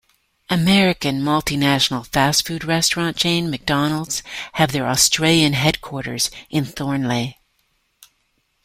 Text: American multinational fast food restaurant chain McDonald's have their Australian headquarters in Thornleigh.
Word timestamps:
American 0.49 1.21
multinational 1.21 2.07
fast 2.07 2.47
food 2.47 2.63
restaurant 2.63 3.15
chain 3.15 3.51
McDonald's 3.51 4.23
have 4.53 4.71
their 4.71 4.87
Australian 4.87 5.53
headquarters 5.53 6.31
in 6.49 6.65
Thornleigh. 6.65 7.35